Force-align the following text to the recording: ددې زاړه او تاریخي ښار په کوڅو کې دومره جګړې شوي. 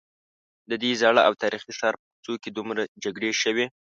ددې 0.71 0.91
زاړه 1.01 1.21
او 1.27 1.33
تاریخي 1.41 1.71
ښار 1.79 1.93
په 1.99 2.05
کوڅو 2.11 2.33
کې 2.41 2.49
دومره 2.57 2.81
جګړې 3.03 3.31
شوي. 3.41 3.65